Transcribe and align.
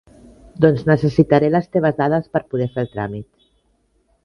Doncs 0.63 0.85
necessitaré 0.87 1.51
les 1.57 1.69
teves 1.77 2.01
dades 2.01 2.33
per 2.37 2.43
poder 2.55 2.69
fer 2.73 2.87
el 2.87 2.91
tràmit. 2.97 3.29